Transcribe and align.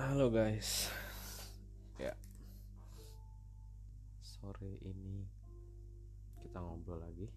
Halo 0.00 0.32
guys. 0.32 0.88
Ya. 2.00 2.16
Sore 4.24 4.80
ini 4.80 5.28
kita 6.40 6.56
ngobrol 6.56 7.04
lagi. 7.04 7.28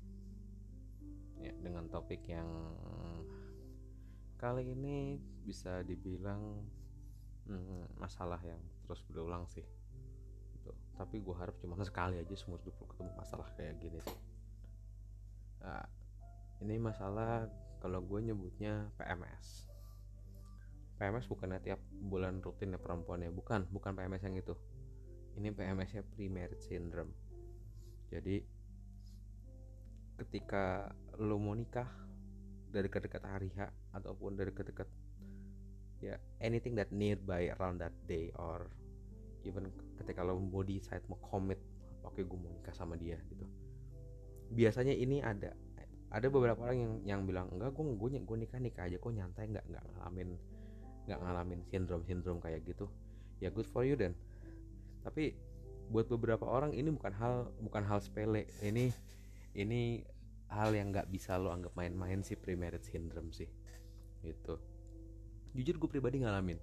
Ya, 1.44 1.52
dengan 1.60 1.92
topik 1.92 2.24
yang 2.24 2.48
kali 4.40 4.72
ini 4.72 5.20
bisa 5.44 5.84
dibilang 5.84 6.64
hmm, 7.52 8.00
masalah 8.00 8.40
yang 8.48 8.64
terus 8.88 9.04
berulang 9.12 9.44
sih. 9.52 9.68
Gitu. 10.56 10.72
Tapi 10.96 11.20
gue 11.20 11.36
harap 11.36 11.60
cuma 11.60 11.76
sekali 11.84 12.16
aja 12.16 12.32
seumur 12.32 12.64
hidup 12.64 12.80
ketemu 12.80 13.12
masalah 13.20 13.52
kayak 13.60 13.76
gini 13.84 14.00
sih. 14.00 14.20
Nah, 15.68 15.84
ini 16.64 16.80
masalah 16.80 17.44
kalau 17.84 18.00
gue 18.00 18.24
nyebutnya 18.24 18.88
PMS 18.96 19.73
PMS 21.04 21.28
bukannya 21.28 21.60
tiap 21.60 21.84
bulan 22.00 22.40
rutin 22.40 22.72
ya 22.72 22.80
perempuan 22.80 23.20
ya? 23.20 23.28
Bukan 23.28 23.68
bukan 23.76 23.92
PMS 23.92 24.24
yang 24.24 24.40
itu. 24.40 24.56
Ini 25.36 25.52
PMS 25.52 26.00
nya 26.00 26.04
pre-marriage 26.08 26.64
syndrome. 26.64 27.12
Jadi 28.08 28.40
ketika 30.24 30.96
lo 31.20 31.36
mau 31.36 31.52
nikah 31.52 31.92
dari 32.72 32.88
dekat-dekat 32.88 33.24
hari 33.28 33.52
H 33.52 33.68
ataupun 33.92 34.40
dari 34.40 34.56
dekat-dekat 34.56 34.88
ya 36.00 36.16
anything 36.40 36.80
that 36.80 36.88
nearby 36.96 37.52
around 37.60 37.84
that 37.84 37.92
day 38.08 38.32
or 38.40 38.72
even 39.44 39.68
ketika 40.00 40.24
lo 40.24 40.40
mau 40.40 40.64
decide 40.64 41.04
mau 41.12 41.20
commit 41.20 41.60
oke 42.08 42.16
okay, 42.16 42.24
gue 42.24 42.40
mau 42.40 42.48
nikah 42.48 42.72
sama 42.72 42.96
dia 42.96 43.20
gitu. 43.28 43.44
Biasanya 44.56 44.96
ini 44.96 45.20
ada 45.20 45.52
ada 46.14 46.28
beberapa 46.32 46.64
orang 46.64 46.80
yang 46.80 46.94
yang 47.04 47.22
bilang 47.28 47.52
enggak 47.52 47.76
gue 47.76 47.84
gue 47.92 48.24
gue 48.24 48.38
nikah 48.40 48.60
nikah 48.64 48.88
aja 48.88 48.96
kok 48.96 49.12
nyantai 49.12 49.52
nggak 49.52 49.66
nggak 49.68 49.84
ngalamin 49.92 50.40
nggak 51.04 51.20
ngalamin 51.20 51.62
sindrom 51.68 52.02
sindrom 52.08 52.40
kayak 52.40 52.64
gitu 52.64 52.88
ya 53.44 53.52
good 53.52 53.68
for 53.68 53.84
you 53.84 54.00
dan. 54.00 54.16
Tapi 55.04 55.36
buat 55.92 56.08
beberapa 56.08 56.48
orang 56.48 56.72
ini 56.72 56.88
bukan 56.96 57.12
hal 57.12 57.52
bukan 57.60 57.84
hal 57.84 58.00
sepele. 58.00 58.48
Ini 58.64 58.88
ini 59.60 60.00
hal 60.48 60.72
yang 60.72 60.96
nggak 60.96 61.12
bisa 61.12 61.36
lo 61.36 61.52
anggap 61.52 61.76
main-main 61.76 62.24
sih 62.24 62.40
premarriage 62.40 62.88
syndrome 62.88 63.36
sih. 63.36 63.52
Gitu. 64.24 64.56
Jujur 65.52 65.76
gue 65.76 65.90
pribadi 65.92 66.24
ngalamin. 66.24 66.56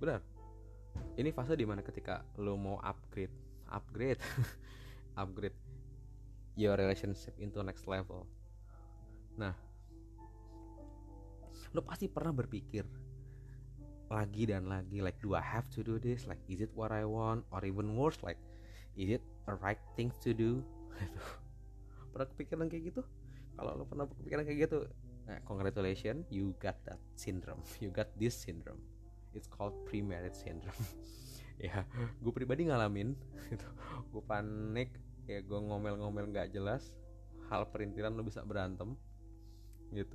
Benar. 0.00 0.24
Ini 1.20 1.30
fase 1.36 1.52
di 1.52 1.68
mana 1.68 1.84
ketika 1.84 2.24
lo 2.40 2.56
mau 2.56 2.80
upgrade 2.80 3.34
upgrade 3.68 4.18
upgrade 5.20 5.54
your 6.56 6.74
relationship 6.80 7.36
into 7.36 7.60
next 7.60 7.84
level. 7.84 8.24
Nah 9.36 9.67
lo 11.76 11.84
pasti 11.84 12.08
pernah 12.08 12.32
berpikir 12.32 12.84
lagi 14.08 14.48
dan 14.48 14.72
lagi 14.72 15.04
like 15.04 15.20
do 15.20 15.36
I 15.36 15.44
have 15.44 15.68
to 15.76 15.84
do 15.84 16.00
this? 16.00 16.24
Like 16.24 16.40
is 16.48 16.64
it 16.64 16.72
what 16.72 16.90
I 16.90 17.04
want? 17.04 17.44
Or 17.52 17.60
even 17.64 17.92
worse 17.92 18.16
like 18.24 18.40
is 18.96 19.20
it 19.20 19.22
a 19.46 19.54
right 19.60 19.80
thing 19.94 20.08
to 20.24 20.32
do? 20.32 20.64
Pernah 22.12 22.26
kepikiran 22.32 22.66
kayak 22.72 22.94
gitu? 22.94 23.02
Kalau 23.58 23.74
lo 23.74 23.84
pernah 23.84 24.06
kepikiran 24.06 24.46
kayak 24.46 24.70
gitu 24.70 24.86
nah, 25.28 25.38
congratulations 25.44 26.24
you 26.32 26.56
got 26.56 26.80
that 26.88 26.98
syndrome. 27.14 27.60
You 27.84 27.92
got 27.92 28.08
this 28.16 28.32
syndrome. 28.32 28.80
It's 29.36 29.46
called 29.46 29.76
pre-marriage 29.84 30.36
syndrome. 30.36 30.74
Ya 31.58 31.82
gue 32.22 32.30
pribadi 32.30 32.70
ngalamin 32.70 33.18
gitu. 33.50 33.66
Gue 34.14 34.22
panik 34.22 34.94
ya 35.26 35.42
gue 35.42 35.58
ngomel-ngomel 35.58 36.30
nggak 36.30 36.54
jelas 36.54 36.94
hal 37.50 37.66
perintilan 37.66 38.14
lo 38.14 38.22
bisa 38.22 38.46
berantem 38.46 38.94
gitu. 39.90 40.14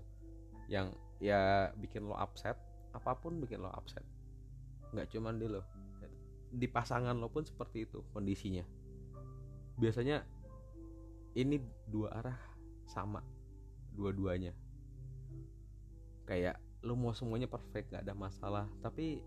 Yang 0.71 0.95
ya 1.23 1.71
bikin 1.79 2.03
lo 2.03 2.19
upset 2.19 2.59
apa 2.91 3.15
pun 3.15 3.39
bikin 3.39 3.63
lo 3.63 3.71
upset. 3.71 4.03
Nggak 4.91 5.07
cuman 5.15 5.39
di 5.39 5.47
lo. 5.47 5.63
Di 6.53 6.67
pasangan 6.67 7.15
lo 7.15 7.31
pun 7.31 7.47
seperti 7.47 7.87
itu 7.87 8.03
kondisinya. 8.11 8.67
Biasanya 9.79 10.21
ini 11.39 11.57
dua 11.87 12.11
arah 12.19 12.37
sama 12.85 13.23
dua-duanya. 13.95 14.51
Kayak 16.27 16.59
lo 16.83 16.99
mau 16.99 17.15
semuanya 17.15 17.47
perfect 17.47 17.89
nggak 17.89 18.03
ada 18.03 18.13
masalah. 18.13 18.67
Tapi 18.83 19.23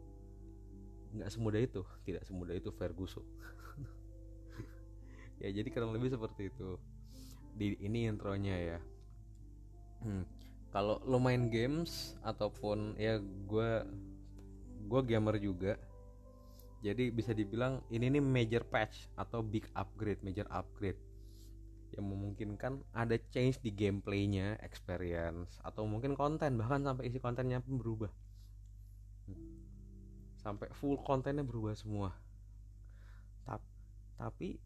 nggak 1.16 1.32
semudah 1.32 1.60
itu 1.64 1.82
tidak 2.04 2.22
semudah 2.28 2.52
itu 2.52 2.68
Ferguson. 2.76 3.24
Ya 5.36 5.52
jadi 5.52 5.68
kurang 5.68 5.92
lebih 5.92 6.08
seperti 6.08 6.48
itu. 6.48 6.80
Di 7.60 7.76
ini 7.84 8.08
intronya 8.08 8.56
ya. 8.56 8.78
Hmm 10.00 10.35
kalau 10.74 11.00
lo 11.06 11.18
main 11.18 11.48
games 11.48 12.14
ataupun 12.22 12.98
ya 12.98 13.18
gue 13.22 13.70
gue 14.86 15.00
gamer 15.02 15.36
juga 15.42 15.74
jadi 16.86 17.10
bisa 17.10 17.34
dibilang 17.34 17.82
ini 17.90 18.06
nih 18.14 18.22
major 18.22 18.62
patch 18.62 19.10
atau 19.18 19.42
big 19.42 19.66
upgrade 19.74 20.22
major 20.22 20.46
upgrade. 20.54 21.00
Yang 21.90 22.06
memungkinkan 22.12 22.72
ada 22.92 23.18
change 23.34 23.58
di 23.58 23.74
gameplaynya 23.74 24.60
experience 24.62 25.58
atau 25.66 25.82
mungkin 25.88 26.14
konten 26.14 26.54
bahkan 26.60 26.86
sampai 26.86 27.10
isi 27.10 27.18
kontennya 27.18 27.58
pun 27.58 27.82
berubah. 27.82 28.12
Sampai 30.38 30.70
full 30.78 31.00
kontennya 31.02 31.42
berubah 31.42 31.74
semua. 31.74 32.14
Tapi 34.16 34.56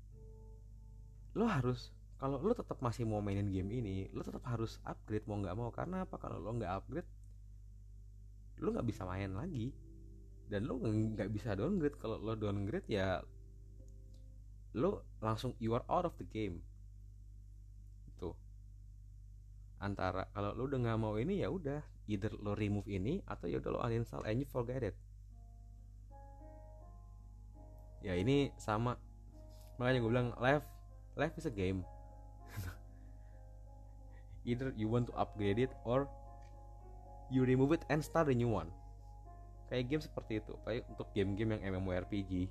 lo 1.35 1.47
harus 1.47 1.91
kalau 2.21 2.37
lo 2.37 2.53
tetap 2.53 2.77
masih 2.85 3.09
mau 3.09 3.25
mainin 3.25 3.49
game 3.49 3.81
ini 3.81 4.05
lo 4.13 4.21
tetap 4.21 4.45
harus 4.45 4.77
upgrade 4.85 5.25
mau 5.25 5.41
nggak 5.41 5.57
mau. 5.57 5.73
Karena 5.73 6.05
apa? 6.05 6.21
Kalau 6.21 6.37
lo 6.37 6.53
nggak 6.53 6.69
upgrade 6.69 7.09
lo 8.61 8.77
nggak 8.77 8.85
bisa 8.85 9.09
main 9.09 9.33
lagi. 9.33 9.73
Dan 10.53 10.69
lo 10.69 10.77
nggak 10.85 11.33
bisa 11.33 11.57
downgrade. 11.57 11.97
Kalau 11.97 12.21
lo 12.21 12.37
downgrade 12.37 12.85
ya 12.93 13.25
lo 14.77 15.09
langsung 15.25 15.57
you 15.57 15.73
are 15.73 15.83
out 15.89 16.05
of 16.05 16.13
the 16.21 16.29
game. 16.29 16.61
Itu 18.13 18.37
antara 19.81 20.29
kalau 20.37 20.53
lo 20.53 20.69
udah 20.69 20.77
nggak 20.77 21.01
mau 21.01 21.17
ini 21.17 21.41
ya 21.41 21.49
udah 21.49 21.81
either 22.05 22.37
lo 22.37 22.53
remove 22.53 22.93
ini 22.93 23.25
atau 23.25 23.49
ya 23.49 23.65
udah 23.65 23.71
lo 23.73 23.81
uninstall 23.81 24.29
and 24.29 24.45
you 24.45 24.49
forget 24.53 24.85
it. 24.85 24.97
Ya 28.05 28.13
ini 28.13 28.53
sama. 28.61 29.01
Makanya 29.81 30.05
gue 30.05 30.11
bilang 30.13 30.31
life 30.37 30.69
life 31.17 31.33
is 31.41 31.49
a 31.49 31.55
game 31.57 31.81
either 34.45 34.73
you 34.77 34.89
want 34.89 35.09
to 35.09 35.15
upgrade 35.17 35.61
it 35.61 35.73
or 35.85 36.09
you 37.31 37.47
remove 37.47 37.73
it 37.73 37.85
and 37.89 38.03
start 38.03 38.29
a 38.29 38.35
new 38.35 38.51
one. 38.51 38.69
Kayak 39.71 39.85
game 39.87 40.03
seperti 40.03 40.33
itu. 40.43 40.53
Kayak 40.67 40.83
untuk 40.91 41.09
game-game 41.15 41.57
yang 41.57 41.79
MMORPG 41.79 42.51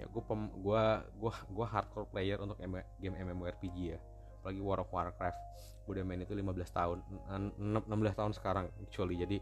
ya 0.00 0.08
gue 0.08 0.22
pem 0.24 0.48
gua 0.64 1.04
gua 1.20 1.34
gua 1.52 1.66
hardcore 1.68 2.08
player 2.08 2.40
untuk 2.40 2.56
game 3.02 3.16
MMORPG 3.20 3.76
ya. 3.96 3.98
Apalagi 4.40 4.60
World 4.62 4.86
of 4.86 4.90
Warcraft. 4.94 5.40
Gue 5.84 5.92
udah 5.98 6.04
main 6.06 6.22
itu 6.22 6.32
15 6.32 6.46
tahun 6.70 6.98
16 7.58 7.90
tahun 8.16 8.32
sekarang 8.32 8.66
actually. 8.86 9.18
Jadi 9.18 9.38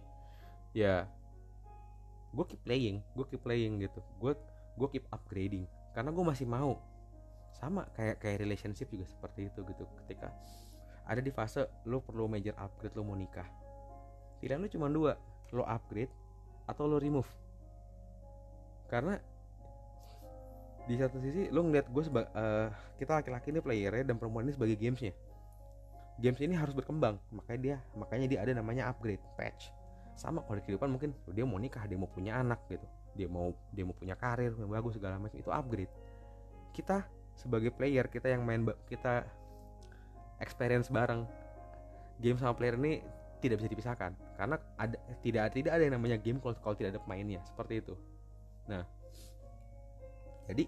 ya 0.75 1.07
gue 2.29 2.45
keep 2.45 2.61
playing 2.61 3.01
gue 3.15 3.25
keep 3.29 3.43
playing 3.45 3.85
gitu. 3.85 4.01
Gue 4.19 4.33
gue 4.75 4.89
keep 4.91 5.05
upgrading. 5.13 5.69
Karena 5.93 6.11
gue 6.11 6.25
masih 6.25 6.49
mau. 6.49 6.81
Sama 7.55 7.87
kayak 7.95 8.23
kayak 8.23 8.39
relationship 8.43 8.89
juga 8.91 9.07
seperti 9.07 9.53
itu 9.53 9.61
gitu. 9.69 9.85
Ketika 10.03 10.33
ada 11.09 11.25
di 11.25 11.33
fase 11.33 11.65
lo 11.89 12.05
perlu 12.05 12.29
major 12.29 12.53
upgrade 12.61 12.93
lo 12.93 13.03
mau 13.03 13.17
nikah. 13.17 13.49
Pilihan 14.45 14.61
lo 14.61 14.69
cuma 14.69 14.93
dua 14.93 15.17
lo 15.57 15.65
upgrade 15.65 16.13
atau 16.69 16.85
lo 16.85 17.01
remove. 17.01 17.29
Karena 18.93 19.17
di 20.89 20.97
satu 20.97 21.21
sisi 21.21 21.49
lo 21.53 21.65
ngeliat 21.65 21.89
gue 21.89 22.03
sebagai 22.05 22.33
uh, 22.33 22.69
kita 22.97 23.21
laki-laki 23.21 23.53
ini 23.53 23.61
playernya 23.61 24.05
dan 24.09 24.17
perempuan 24.21 24.45
ini 24.49 24.53
sebagai 24.53 24.77
gamesnya. 24.77 25.13
Games 26.19 26.41
ini 26.43 26.59
harus 26.59 26.75
berkembang 26.75 27.15
makanya 27.31 27.61
dia 27.61 27.77
makanya 27.95 28.27
dia 28.27 28.39
ada 28.45 28.53
namanya 28.57 28.93
upgrade 28.93 29.23
patch. 29.41 29.73
Sama 30.19 30.45
kalau 30.45 30.61
di 30.61 30.65
kehidupan 30.69 30.91
mungkin 30.93 31.17
dia 31.33 31.45
mau 31.49 31.57
nikah 31.57 31.89
dia 31.89 31.97
mau 31.97 32.11
punya 32.11 32.37
anak 32.37 32.61
gitu. 32.69 32.85
Dia 33.17 33.29
mau 33.33 33.57
dia 33.73 33.85
mau 33.89 33.97
punya 33.97 34.13
karir 34.13 34.53
yang 34.53 34.69
bagus 34.69 35.01
segala 35.01 35.17
macam 35.17 35.41
itu 35.41 35.49
upgrade. 35.49 35.93
Kita 36.77 37.05
sebagai 37.39 37.71
player 37.71 38.11
kita 38.11 38.29
yang 38.35 38.43
main 38.43 38.67
kita 38.91 39.23
experience 40.43 40.91
bareng. 40.91 41.27
Game 42.19 42.35
sama 42.35 42.55
player 42.59 42.75
ini 42.75 43.03
tidak 43.39 43.63
bisa 43.63 43.71
dipisahkan. 43.71 44.13
Karena 44.35 44.59
ada 44.79 44.97
tidak 45.23 45.55
tidak 45.55 45.73
ada 45.79 45.83
yang 45.87 45.95
namanya 45.95 46.19
game 46.19 46.43
kalau 46.43 46.59
kalau 46.59 46.75
tidak 46.75 46.99
ada 46.99 47.01
pemainnya. 47.03 47.41
Seperti 47.47 47.83
itu. 47.83 47.95
Nah. 48.67 48.83
Jadi 50.51 50.67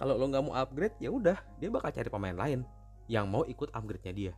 kalau 0.00 0.16
lo 0.16 0.24
nggak 0.30 0.44
mau 0.46 0.54
upgrade 0.56 0.96
ya 0.96 1.12
udah 1.12 1.36
dia 1.60 1.68
bakal 1.68 1.92
cari 1.92 2.08
pemain 2.08 2.32
lain 2.32 2.64
yang 3.10 3.28
mau 3.28 3.44
ikut 3.44 3.68
upgrade 3.74 4.04
nya 4.08 4.12
dia. 4.14 4.34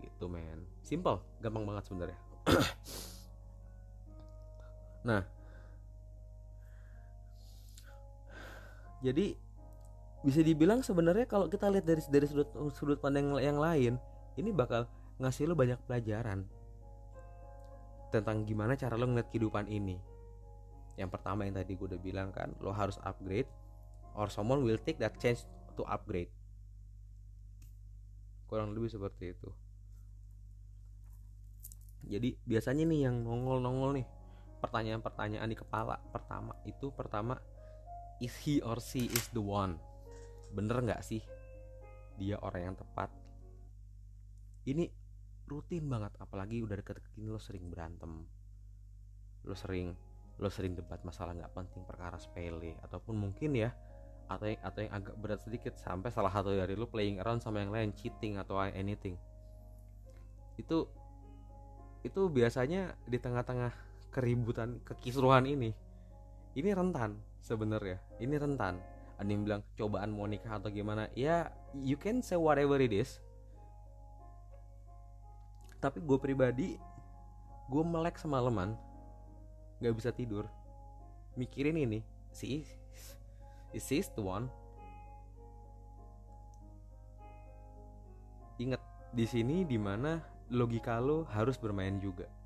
Gitu 0.00 0.24
men. 0.28 0.68
Simple. 0.84 1.20
Gampang 1.40 1.64
banget 1.64 1.84
sebenarnya. 1.88 2.18
Nah. 5.00 5.24
Jadi 9.00 9.32
bisa 10.20 10.44
dibilang 10.44 10.84
sebenarnya 10.84 11.24
kalau 11.24 11.48
kita 11.48 11.72
lihat 11.72 11.88
dari 11.88 12.02
dari 12.12 12.26
sudut 12.28 12.52
sudut 12.76 13.00
pandang 13.00 13.32
yang 13.40 13.56
lain 13.56 13.96
ini 14.36 14.52
bakal 14.52 14.84
ngasih 15.16 15.48
lo 15.48 15.56
banyak 15.56 15.80
pelajaran 15.88 16.44
tentang 18.12 18.44
gimana 18.44 18.74
cara 18.76 18.98
lo 18.98 19.06
ngeliat 19.06 19.30
kehidupan 19.30 19.70
ini. 19.70 19.96
Yang 20.98 21.10
pertama 21.16 21.46
yang 21.46 21.56
tadi 21.56 21.78
gue 21.78 21.86
udah 21.96 22.02
bilang 22.02 22.28
kan 22.34 22.52
lo 22.60 22.74
harus 22.74 23.00
upgrade 23.06 23.48
or 24.12 24.28
someone 24.28 24.60
will 24.66 24.80
take 24.82 25.00
that 25.00 25.16
chance 25.16 25.46
to 25.78 25.86
upgrade. 25.86 26.28
Kurang 28.50 28.74
lebih 28.74 28.90
seperti 28.90 29.32
itu. 29.32 29.48
Jadi 32.10 32.34
biasanya 32.44 32.84
nih 32.90 33.00
yang 33.08 33.22
nongol-nongol 33.22 34.02
nih 34.02 34.06
pertanyaan-pertanyaan 34.60 35.48
di 35.48 35.56
kepala 35.56 35.96
pertama 36.12 36.52
itu 36.68 36.92
pertama 36.92 37.40
is 38.20 38.34
he 38.44 38.60
or 38.60 38.76
she 38.82 39.08
is 39.08 39.30
the 39.32 39.40
one 39.40 39.80
bener 40.50 40.82
nggak 40.82 41.02
sih 41.02 41.22
dia 42.20 42.36
orang 42.42 42.72
yang 42.72 42.76
tepat? 42.76 43.10
Ini 44.68 44.86
rutin 45.50 45.88
banget 45.90 46.14
apalagi 46.22 46.62
udah 46.62 46.78
deket-deket 46.78 47.10
gini 47.16 47.28
lo 47.32 47.40
sering 47.40 47.66
berantem. 47.72 48.22
Lo 49.46 49.54
sering 49.56 49.96
lo 50.40 50.48
sering 50.48 50.72
debat 50.72 51.00
masalah 51.04 51.36
nggak 51.36 51.52
penting 51.52 51.84
perkara 51.84 52.16
sepele 52.16 52.76
ataupun 52.80 53.12
mungkin 53.12 53.52
ya 53.52 53.70
atau 54.30 54.46
yang 54.46 54.62
atau 54.62 54.80
yang 54.80 54.94
agak 54.94 55.16
berat 55.18 55.40
sedikit 55.42 55.74
sampai 55.76 56.08
salah 56.14 56.30
satu 56.30 56.54
dari 56.54 56.78
lo 56.78 56.86
playing 56.86 57.18
around 57.18 57.42
sama 57.42 57.60
yang 57.60 57.74
lain 57.74 57.90
cheating 57.92 58.38
atau 58.38 58.62
anything. 58.62 59.18
Itu 60.56 60.88
itu 62.00 62.32
biasanya 62.32 62.96
di 63.04 63.20
tengah-tengah 63.20 63.72
keributan 64.08 64.80
kekisruhan 64.82 65.44
ini 65.44 65.70
ini 66.56 66.70
rentan 66.72 67.20
sebenarnya 67.44 68.00
ini 68.18 68.34
rentan 68.40 68.80
ada 69.20 69.28
yang 69.28 69.44
bilang 69.44 69.60
cobaan 69.76 70.16
mau 70.16 70.24
nikah 70.24 70.56
atau 70.56 70.72
gimana? 70.72 71.12
Ya 71.12 71.52
you 71.76 72.00
can 72.00 72.24
say 72.24 72.40
whatever 72.40 72.80
it 72.80 72.88
is. 72.88 73.20
Tapi 75.76 76.00
gue 76.00 76.16
pribadi 76.16 76.80
gue 77.68 77.82
melek 77.84 78.16
semalaman 78.16 78.72
nggak 79.84 79.92
bisa 79.92 80.08
tidur. 80.08 80.48
Mikirin 81.36 81.76
ini 81.76 82.00
si 82.32 82.64
is 83.76 83.84
this 83.92 84.08
the 84.16 84.24
one? 84.24 84.48
Ingat 88.56 88.80
di 89.12 89.28
sini 89.28 89.68
di 89.68 89.76
mana 89.76 90.16
logika 90.48 90.96
lo 90.96 91.28
harus 91.28 91.60
bermain 91.60 92.00
juga 92.00 92.39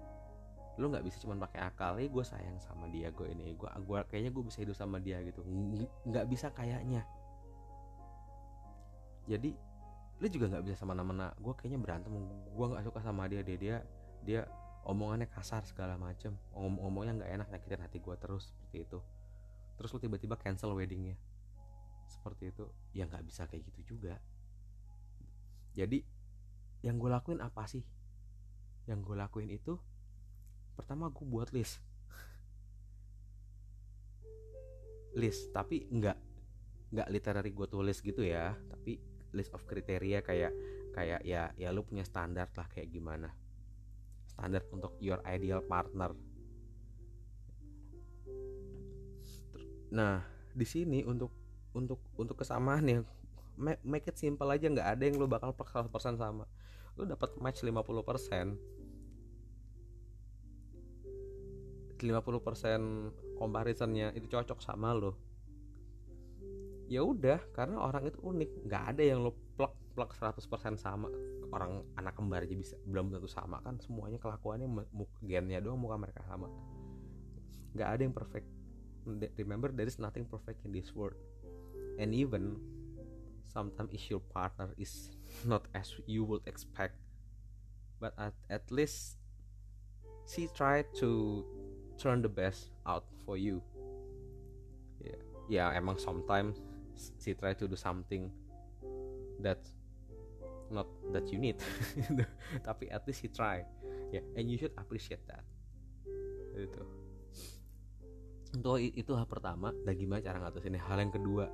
lo 0.75 0.91
nggak 0.91 1.07
bisa 1.07 1.23
cuma 1.23 1.39
pakai 1.39 1.71
akal 1.71 2.03
ya 2.03 2.11
gue 2.11 2.25
sayang 2.27 2.59
sama 2.59 2.91
dia 2.91 3.15
gue 3.15 3.31
ini 3.31 3.55
gue 3.55 3.69
gua 3.87 4.03
kayaknya 4.11 4.35
gue 4.35 4.43
bisa 4.43 4.59
hidup 4.63 4.75
sama 4.75 4.99
dia 4.99 5.23
gitu. 5.23 5.47
Nggak 6.07 6.27
bisa 6.27 6.51
kayaknya. 6.51 7.07
Jadi 9.31 9.55
lu 10.19 10.27
juga 10.31 10.51
nggak 10.51 10.65
bisa 10.67 10.77
sama 10.83 10.99
mana 10.99 11.31
gue 11.39 11.55
kayaknya 11.59 11.79
berantem 11.83 12.15
gue 12.55 12.67
nggak 12.71 12.85
suka 12.87 13.01
sama 13.03 13.27
dia 13.27 13.43
dia 13.43 13.59
dia 13.59 13.77
dia 14.23 14.41
omongannya 14.87 15.27
kasar 15.27 15.67
segala 15.67 15.99
macem 15.99 16.37
Ngom 16.55 16.79
ngomongnya 16.79 17.19
nggak 17.19 17.31
enak 17.35 17.49
nyakitin 17.51 17.81
hati 17.83 17.99
gue 18.03 18.15
terus 18.19 18.51
seperti 18.51 18.87
itu. 18.87 18.99
Terus 19.79 19.91
lu 19.95 19.99
tiba-tiba 20.03 20.35
cancel 20.39 20.75
weddingnya. 20.75 21.15
Seperti 22.11 22.51
itu 22.51 22.67
ya 22.95 23.07
nggak 23.07 23.23
bisa 23.27 23.47
kayak 23.47 23.63
gitu 23.71 23.95
juga. 23.95 24.19
Jadi 25.75 26.03
yang 26.83 26.99
gue 26.99 27.11
lakuin 27.11 27.41
apa 27.43 27.67
sih? 27.67 27.83
Yang 28.87 28.99
gue 29.07 29.17
lakuin 29.19 29.51
itu 29.51 29.81
pertama 30.75 31.11
gue 31.11 31.27
buat 31.27 31.51
list. 31.55 31.79
List 35.15 35.55
tapi 35.55 35.87
nggak 35.87 36.19
nggak 36.95 37.09
literary 37.11 37.51
gue 37.55 37.67
tulis 37.71 37.99
gitu 38.03 38.23
ya. 38.23 38.55
Tapi 38.71 38.99
list 39.35 39.55
of 39.55 39.67
kriteria 39.67 40.23
kayak 40.23 40.53
kayak 40.95 41.27
ya 41.27 41.51
ya 41.59 41.75
lu 41.75 41.83
punya 41.83 42.07
standar 42.07 42.51
lah 42.55 42.67
kayak 42.71 42.91
gimana. 42.91 43.31
Standar 44.31 44.63
untuk 44.71 44.99
your 44.99 45.23
ideal 45.27 45.63
partner. 45.63 46.15
Nah 49.95 50.23
di 50.55 50.67
sini 50.67 51.03
untuk 51.03 51.31
untuk 51.75 51.99
untuk 52.15 52.39
kesamaan 52.39 52.87
ya 52.87 53.03
make 53.59 54.07
it 54.07 54.19
simple 54.19 54.51
aja 54.51 54.67
nggak 54.67 54.99
ada 54.99 55.03
yang 55.03 55.19
lu 55.19 55.27
bakal 55.31 55.55
100% 55.55 55.91
sama. 56.19 56.47
Lu 56.95 57.07
dapat 57.07 57.35
match 57.43 57.63
50% 57.63 57.75
50% 62.05 63.41
comparisonnya 63.41 64.13
itu 64.13 64.29
cocok 64.29 64.61
sama 64.61 64.93
lo. 64.93 65.17
Ya 66.85 67.01
udah 67.01 67.41
karena 67.57 67.81
orang 67.81 68.13
itu 68.13 68.21
unik. 68.21 68.69
Nggak 68.69 68.85
ada 68.93 69.03
yang 69.03 69.25
lo 69.25 69.33
plek 69.57 69.73
plek 69.97 70.13
100% 70.13 70.77
sama. 70.77 71.09
Orang 71.49 71.81
anak 71.97 72.13
kembar 72.13 72.45
aja 72.45 72.53
bisa 72.53 72.77
belum 72.85 73.09
tentu 73.09 73.25
sama 73.25 73.65
kan. 73.65 73.81
Semuanya 73.81 74.21
kelakuannya 74.21 74.69
gennya 75.25 75.65
doang 75.65 75.81
muka 75.81 75.97
mereka 75.97 76.21
sama. 76.29 76.53
Nggak 77.73 77.89
ada 77.89 78.01
yang 78.05 78.13
perfect. 78.13 78.49
Remember 79.41 79.73
there 79.73 79.89
is 79.89 79.97
nothing 79.97 80.29
perfect 80.29 80.61
in 80.69 80.77
this 80.77 80.93
world. 80.93 81.17
And 81.97 82.13
even 82.13 82.61
sometimes 83.49 83.95
if 83.97 84.13
your 84.13 84.21
partner 84.21 84.77
is 84.77 85.15
not 85.49 85.65
as 85.73 85.89
you 86.05 86.29
would 86.29 86.45
expect. 86.45 87.01
But 87.97 88.13
at, 88.21 88.37
at 88.51 88.69
least 88.69 89.17
she 90.29 90.53
tried 90.53 90.91
to 91.01 91.45
turn 91.97 92.23
the 92.23 92.31
best 92.31 92.73
out 92.87 93.05
for 93.25 93.37
you. 93.37 93.63
Ya 95.01 95.15
yeah. 95.15 95.21
yeah, 95.49 95.69
emang 95.77 96.01
sometimes 96.01 96.61
she 97.19 97.35
try 97.35 97.53
to 97.53 97.67
do 97.67 97.77
something 97.77 98.31
that 99.43 99.61
not 100.71 100.89
that 101.13 101.29
you 101.29 101.39
need. 101.39 101.59
Tapi 102.67 102.89
at 102.91 103.05
least 103.07 103.23
he 103.23 103.29
try. 103.29 103.67
Ya 104.11 104.21
yeah, 104.21 104.25
and 104.39 104.47
you 104.51 104.57
should 104.57 104.75
appreciate 104.79 105.23
that. 105.27 105.45
Itu 106.55 107.05
untuk 108.55 108.79
itu 108.79 109.13
hal 109.19 109.27
pertama. 109.27 109.75
Dan 109.83 109.99
gimana 109.99 110.23
cara 110.23 110.39
ngatasinnya? 110.39 110.79
Hal 110.79 111.03
yang 111.03 111.11
kedua. 111.11 111.51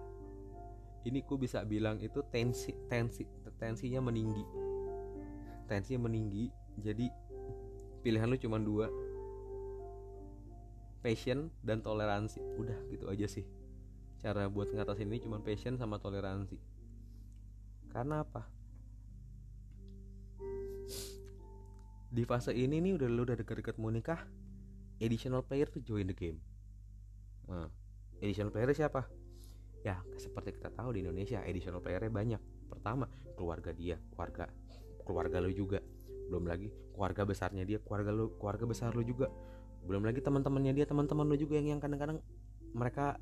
Ini 1.08 1.24
ku 1.24 1.40
bisa 1.40 1.64
bilang 1.64 1.96
itu 1.96 2.20
tensi 2.28 2.76
tensi 2.92 3.24
tensinya 3.56 4.04
meninggi. 4.04 4.44
Tensinya 5.64 6.04
meninggi. 6.04 6.52
Jadi 6.76 7.08
pilihan 8.04 8.28
lu 8.28 8.36
cuma 8.36 8.60
dua 8.60 8.92
passion 11.00 11.48
dan 11.64 11.80
toleransi. 11.80 12.40
Udah 12.60 12.76
gitu 12.92 13.08
aja 13.08 13.26
sih. 13.26 13.44
Cara 14.20 14.52
buat 14.52 14.68
ngatasin 14.68 15.08
ini 15.08 15.24
cuma 15.24 15.40
passion 15.40 15.80
sama 15.80 15.96
toleransi. 15.96 16.60
Karena 17.90 18.22
apa? 18.22 18.44
Di 22.10 22.22
fase 22.26 22.52
ini 22.52 22.82
nih 22.82 23.00
udah 23.00 23.08
lu 23.08 23.22
udah 23.22 23.38
deket-deket 23.38 23.78
mau 23.78 23.88
nikah 23.88 24.20
additional 25.00 25.46
player 25.46 25.70
tuh 25.70 25.80
join 25.80 26.10
the 26.10 26.14
game. 26.14 26.38
Nah, 27.48 27.70
additional 28.20 28.52
player 28.52 28.74
siapa? 28.76 29.06
Ya 29.80 30.02
seperti 30.20 30.60
kita 30.60 30.68
tahu 30.74 30.92
di 30.98 31.06
Indonesia 31.06 31.40
additional 31.40 31.80
playernya 31.80 32.12
banyak. 32.12 32.42
Pertama 32.68 33.08
keluarga 33.38 33.72
dia 33.72 33.96
keluarga 34.12 34.50
keluarga 35.06 35.38
lo 35.40 35.50
juga. 35.54 35.80
Belum 36.28 36.44
lagi 36.44 36.68
keluarga 36.92 37.22
besarnya 37.24 37.64
dia 37.64 37.78
keluarga 37.80 38.12
lo 38.12 38.36
keluarga 38.36 38.68
besar 38.68 38.92
lo 38.92 39.02
juga 39.06 39.30
belum 39.84 40.02
lagi 40.04 40.20
teman-temannya 40.20 40.72
dia 40.76 40.86
teman-teman 40.86 41.26
lo 41.26 41.36
juga 41.36 41.56
yang 41.58 41.76
yang 41.76 41.80
kadang-kadang 41.80 42.20
mereka 42.76 43.18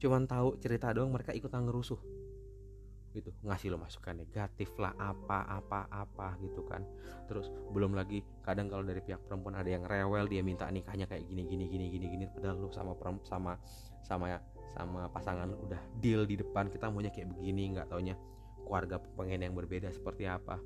cuman 0.00 0.24
tahu 0.24 0.56
cerita 0.58 0.90
doang 0.96 1.12
mereka 1.12 1.36
ikutan 1.36 1.68
ngerusuh. 1.68 2.00
Gitu. 3.10 3.34
Ngasih 3.42 3.74
lo 3.74 3.78
masukan 3.82 4.22
negatif 4.22 4.70
lah 4.78 4.94
apa 4.96 5.44
apa 5.44 5.90
apa 5.90 6.38
gitu 6.40 6.62
kan. 6.64 6.86
Terus 7.26 7.50
belum 7.74 7.92
lagi 7.92 8.22
kadang 8.46 8.70
kalau 8.70 8.86
dari 8.86 9.02
pihak 9.02 9.20
perempuan 9.26 9.58
ada 9.58 9.66
yang 9.66 9.84
rewel 9.84 10.30
dia 10.30 10.40
minta 10.40 10.70
nikahnya 10.70 11.10
kayak 11.10 11.26
gini 11.26 11.42
gini 11.44 11.66
gini 11.66 11.86
gini 11.90 12.06
gini 12.06 12.24
padahal 12.30 12.62
lo 12.62 12.70
sama 12.70 12.94
sama 13.26 13.58
sama 14.06 14.26
sama 14.70 15.10
pasangan 15.10 15.50
udah 15.66 15.82
deal 15.98 16.22
di 16.22 16.38
depan 16.38 16.70
kita 16.70 16.86
maunya 16.86 17.10
kayak 17.10 17.34
begini 17.34 17.74
nggak 17.74 17.90
taunya 17.90 18.14
keluarga 18.62 19.02
pengen 19.18 19.42
yang 19.42 19.54
berbeda 19.58 19.90
seperti 19.90 20.30
apa. 20.30 20.62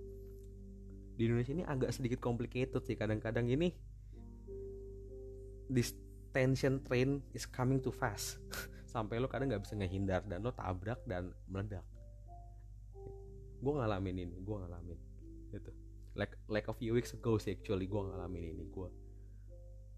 Di 1.17 1.25
Indonesia 1.25 1.57
ini 1.57 1.65
agak 1.65 1.97
sedikit 1.97 2.21
complicated 2.21 2.85
sih 2.85 2.99
kadang-kadang 2.99 3.49
ini 3.49 3.73
this 5.69 5.97
tension 6.35 6.83
train 6.83 7.23
is 7.31 7.47
coming 7.47 7.79
too 7.79 7.95
fast. 7.95 8.43
Sampai 8.93 9.23
lo 9.23 9.31
kadang 9.31 9.51
nggak 9.51 9.63
bisa 9.63 9.79
ngehindar 9.79 10.23
dan 10.27 10.43
lo 10.43 10.51
tabrak 10.51 10.99
dan 11.07 11.31
meledak. 11.47 11.87
Gue 13.63 13.73
ngalamin 13.75 14.17
ini 14.29 14.37
gue 14.43 14.57
ngalamin 14.59 14.99
gitu. 15.55 15.71
Like 16.15 16.35
like 16.51 16.67
a 16.71 16.75
few 16.75 16.95
weeks 16.95 17.15
ago 17.15 17.39
sih 17.39 17.55
actually 17.55 17.87
gue 17.87 18.03
ngalamin 18.03 18.55
ini. 18.55 18.65
Gue 18.71 18.91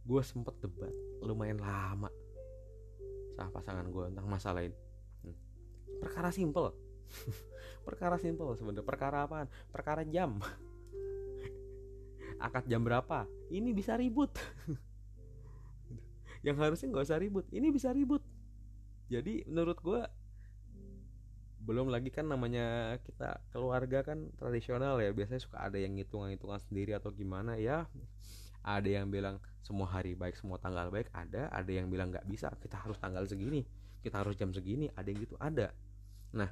gue 0.06 0.22
sempet 0.22 0.54
debat 0.62 0.92
lumayan 1.24 1.58
lama 1.58 2.06
sama 3.36 3.50
pasangan 3.52 3.84
gue 3.88 4.04
tentang 4.12 4.28
masalah 4.28 4.62
ini. 4.64 4.78
Hmm. 5.24 5.36
perkara 6.00 6.28
simple. 6.32 6.72
Perkara 7.86 8.18
simple 8.18 8.50
sebenarnya. 8.58 8.82
Perkara 8.82 9.16
apaan? 9.28 9.46
Perkara 9.70 10.02
jam. 10.02 10.42
Akad 12.46 12.66
jam 12.66 12.82
berapa? 12.82 13.30
Ini 13.46 13.70
bisa 13.70 13.94
ribut 13.94 14.34
yang 16.46 16.56
harusnya 16.62 16.86
nggak 16.94 17.06
usah 17.10 17.18
ribut. 17.18 17.44
Ini 17.50 17.74
bisa 17.74 17.90
ribut. 17.90 18.22
Jadi 19.10 19.42
menurut 19.50 19.82
gue 19.82 20.00
belum 21.66 21.90
lagi 21.90 22.14
kan 22.14 22.30
namanya 22.30 22.94
kita 23.02 23.42
keluarga 23.50 24.06
kan 24.06 24.30
tradisional 24.38 25.02
ya. 25.02 25.10
Biasanya 25.10 25.42
suka 25.42 25.66
ada 25.66 25.74
yang 25.82 25.98
ngitung-ngitungan 25.98 26.62
sendiri 26.62 26.94
atau 26.94 27.10
gimana 27.10 27.58
ya. 27.58 27.90
Ada 28.62 29.02
yang 29.02 29.10
bilang 29.10 29.42
semua 29.66 29.90
hari 29.90 30.14
baik 30.14 30.38
semua 30.38 30.62
tanggal 30.62 30.86
baik. 30.94 31.10
Ada 31.10 31.50
ada 31.50 31.70
yang 31.74 31.90
bilang 31.90 32.14
nggak 32.14 32.30
bisa. 32.30 32.54
Kita 32.62 32.78
harus 32.78 32.94
tanggal 33.02 33.26
segini 33.26 33.66
kita 34.06 34.22
harus 34.22 34.38
jam 34.38 34.54
segini. 34.54 34.86
Ada 34.94 35.10
yang 35.10 35.18
gitu 35.26 35.34
ada. 35.42 35.74
Nah 36.30 36.46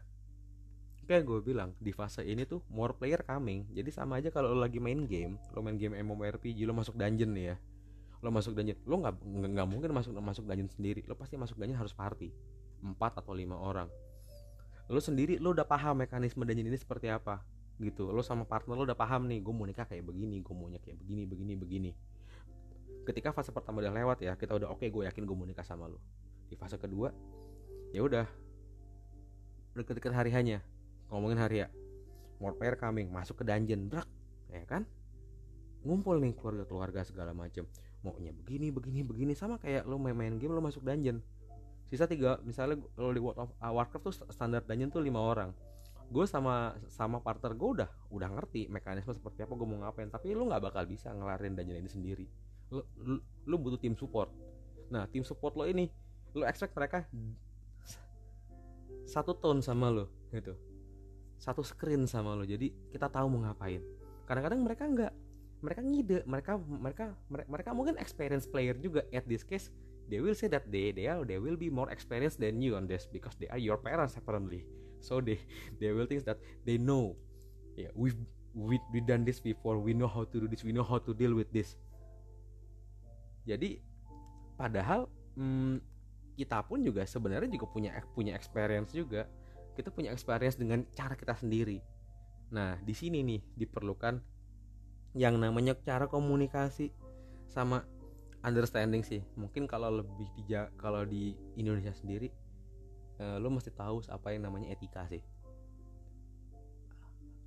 kayak 1.07 1.23
gue 1.23 1.39
bilang 1.45 1.77
di 1.79 1.93
fase 1.95 2.27
ini 2.27 2.43
tuh 2.43 2.67
more 2.67 2.99
player 2.99 3.23
coming. 3.23 3.71
Jadi 3.71 3.95
sama 3.95 4.19
aja 4.19 4.35
kalau 4.35 4.51
lo 4.51 4.67
lagi 4.67 4.83
main 4.83 5.07
game 5.07 5.39
lo 5.55 5.63
main 5.63 5.79
game 5.79 5.95
MMORPG 5.95 6.67
lo 6.67 6.75
masuk 6.75 6.99
dungeon 6.99 7.31
nih 7.31 7.55
ya 7.55 7.57
lo 8.25 8.33
masuk 8.33 8.57
dungeon. 8.57 8.81
Lo 8.89 8.97
nggak 9.05 9.21
nggak 9.53 9.67
mungkin 9.69 9.93
masuk 9.93 10.17
masuk 10.17 10.49
dungeon 10.49 10.73
sendiri. 10.73 11.05
Lo 11.05 11.13
pasti 11.13 11.37
masuk 11.37 11.61
dungeon 11.61 11.77
harus 11.77 11.93
party. 11.93 12.33
Empat 12.81 13.21
atau 13.21 13.37
lima 13.37 13.61
orang. 13.61 13.93
Lo 14.89 14.97
sendiri 14.97 15.37
lo 15.37 15.53
udah 15.53 15.69
paham 15.69 16.01
mekanisme 16.01 16.41
dungeon 16.49 16.73
ini 16.73 16.81
seperti 16.81 17.13
apa? 17.13 17.45
Gitu. 17.77 18.09
Lo 18.09 18.25
sama 18.25 18.49
partner 18.49 18.81
lo 18.81 18.89
udah 18.89 18.97
paham 18.97 19.29
nih 19.29 19.45
gue 19.45 19.53
mau 19.53 19.69
nikah 19.69 19.85
kayak 19.85 20.09
begini 20.09 20.41
gue 20.41 20.55
maunya 20.57 20.81
kayak 20.81 20.97
begini 20.97 21.29
begini 21.29 21.53
begini. 21.53 21.91
Ketika 23.05 23.37
fase 23.37 23.53
pertama 23.53 23.85
udah 23.85 23.93
lewat 23.93 24.25
ya 24.25 24.33
kita 24.41 24.57
udah 24.57 24.73
oke 24.73 24.81
okay, 24.81 24.89
gue 24.89 25.05
yakin 25.05 25.29
gue 25.29 25.37
mau 25.37 25.45
nikah 25.45 25.67
sama 25.67 25.85
lo. 25.85 26.01
Di 26.49 26.57
fase 26.57 26.81
kedua 26.81 27.13
ya 27.93 28.01
udah. 28.01 28.25
Deket-deket 29.77 30.17
hari 30.17 30.33
hanya 30.33 30.65
ngomongin 31.13 31.37
hari 31.37 31.61
ya. 31.61 31.69
More 32.41 32.57
player 32.57 32.81
coming 32.81 33.13
masuk 33.13 33.45
ke 33.45 33.45
dungeon 33.45 33.93
brak 33.93 34.09
ya 34.49 34.65
kan? 34.65 34.89
Ngumpul 35.85 36.17
nih 36.25 36.33
keluarga-keluarga 36.33 37.05
segala 37.05 37.37
macem 37.37 37.69
maunya 38.05 38.31
begini 38.37 38.69
begini 38.69 39.01
begini. 39.01 39.33
Sama 39.33 39.57
kayak 39.57 39.89
lo 39.89 39.97
main-main 39.97 40.37
game 40.37 40.53
lo 40.53 40.61
masuk 40.61 40.85
dungeon. 40.85 41.25
Sisa 41.89 42.05
tiga 42.05 42.37
misalnya 42.45 42.85
lo 43.01 43.11
di 43.11 43.21
World 43.21 43.41
of 43.41 43.51
uh, 43.57 43.73
Warcraft 43.73 44.05
tuh 44.05 44.15
standar 44.29 44.61
dungeon 44.69 44.93
tuh 44.93 45.01
lima 45.01 45.25
orang. 45.25 45.57
Gue 46.13 46.29
sama 46.29 46.77
sama 46.93 47.25
partner 47.25 47.57
gue 47.57 47.71
udah 47.81 47.91
udah 48.13 48.29
ngerti 48.29 48.69
mekanisme 48.69 49.17
seperti 49.17 49.49
apa 49.49 49.57
gue 49.57 49.67
mau 49.67 49.81
ngapain. 49.81 50.13
Tapi 50.13 50.37
lo 50.37 50.45
nggak 50.45 50.63
bakal 50.69 50.85
bisa 50.85 51.09
ngelarin 51.17 51.57
dungeon 51.57 51.81
ini 51.81 51.91
sendiri. 51.91 52.27
Lu, 52.69 52.85
lu, 53.01 53.17
lu 53.49 53.57
butuh 53.57 53.81
tim 53.81 53.97
support. 53.97 54.29
Nah 54.93 55.09
tim 55.09 55.25
support 55.25 55.57
lo 55.57 55.65
ini 55.65 55.89
lu 56.37 56.45
expect 56.45 56.77
mereka 56.77 57.09
satu 59.09 59.33
tone 59.37 59.65
sama 59.65 59.89
lo 59.89 60.29
gitu. 60.29 60.53
Satu 61.41 61.65
screen 61.65 62.05
sama 62.05 62.37
lo. 62.37 62.45
Jadi 62.45 62.93
kita 62.93 63.09
tahu 63.09 63.33
mau 63.33 63.49
ngapain. 63.49 63.81
Kadang-kadang 64.25 64.61
mereka 64.65 64.85
nggak 64.89 65.13
mereka 65.65 65.81
ngide 65.81 66.19
mereka 66.29 66.61
mereka 66.61 67.05
mereka 67.49 67.71
mungkin 67.73 67.97
experience 67.97 68.45
player 68.45 68.77
juga. 68.77 69.01
At 69.17 69.25
this 69.25 69.41
case 69.41 69.73
they 70.13 70.21
will 70.21 70.37
say 70.37 70.53
that 70.53 70.69
they 70.69 70.93
they 70.93 71.09
are 71.09 71.25
they 71.25 71.41
will 71.41 71.57
be 71.57 71.73
more 71.73 71.89
experienced 71.89 72.37
than 72.37 72.61
you 72.61 72.77
on 72.77 72.85
this 72.85 73.09
because 73.09 73.33
they 73.41 73.49
are 73.49 73.57
your 73.57 73.81
parents 73.81 74.21
apparently. 74.21 74.69
So 75.01 75.25
they 75.25 75.41
they 75.81 75.97
will 75.97 76.05
think 76.05 76.29
that 76.29 76.37
they 76.69 76.77
know. 76.77 77.17
Yeah 77.81 77.91
we've 77.97 78.21
we 78.53 78.77
we 78.93 79.01
done 79.01 79.25
this 79.25 79.41
before. 79.41 79.81
We 79.81 79.97
know 79.97 80.07
how 80.07 80.29
to 80.29 80.37
do 80.37 80.45
this. 80.45 80.61
We 80.61 80.77
know 80.77 80.85
how 80.85 81.01
to 81.01 81.17
deal 81.17 81.33
with 81.33 81.49
this. 81.49 81.81
Jadi 83.49 83.81
padahal 84.61 85.09
hmm, 85.37 85.81
kita 86.37 86.61
pun 86.69 86.85
juga 86.85 87.09
sebenarnya 87.09 87.49
juga 87.49 87.67
punya 87.73 87.91
punya 88.13 88.37
experience 88.37 88.93
juga. 88.93 89.25
Kita 89.75 89.91
punya 89.91 90.13
experience 90.13 90.61
dengan 90.61 90.85
cara 90.93 91.17
kita 91.17 91.35
sendiri. 91.35 91.81
Nah 92.53 92.77
di 92.85 92.95
sini 92.95 93.25
nih 93.25 93.41
diperlukan 93.59 94.34
yang 95.15 95.39
namanya 95.39 95.79
cara 95.79 96.11
komunikasi 96.11 96.91
sama 97.47 97.87
understanding 98.43 99.07
sih. 99.07 99.23
Mungkin 99.39 99.71
kalau 99.71 100.03
lebih 100.03 100.29
di 100.35 100.45
kalau 100.77 101.07
di 101.07 101.33
Indonesia 101.55 101.95
sendiri 101.95 102.29
eh, 103.23 103.37
lo 103.39 103.49
mesti 103.49 103.71
tahu 103.71 104.05
apa 104.11 104.35
yang 104.35 104.51
namanya 104.51 104.75
etika 104.75 105.07
sih. 105.07 105.23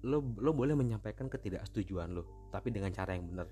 Lo 0.07 0.23
lo 0.39 0.55
boleh 0.55 0.73
menyampaikan 0.73 1.27
ketidaksetujuan 1.27 2.15
lo 2.15 2.49
tapi 2.49 2.71
dengan 2.71 2.89
cara 2.95 3.13
yang 3.13 3.27
benar. 3.27 3.47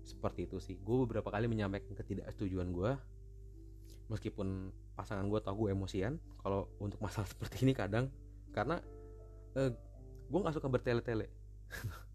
Seperti 0.00 0.48
itu 0.48 0.56
sih. 0.58 0.80
Gue 0.80 1.04
beberapa 1.04 1.28
kali 1.28 1.46
menyampaikan 1.46 1.92
ketidaksetujuan 1.92 2.72
gue 2.72 2.92
meskipun 4.10 4.74
pasangan 4.98 5.22
gue 5.30 5.38
tau 5.38 5.54
gue 5.54 5.70
emosian 5.70 6.18
kalau 6.42 6.66
untuk 6.82 6.98
masalah 6.98 7.28
seperti 7.32 7.68
ini 7.68 7.76
kadang. 7.76 8.08
Karena 8.56 8.80
eh, 9.54 9.70
gue 10.32 10.38
nggak 10.40 10.56
suka 10.56 10.66
bertele-tele 10.72 11.28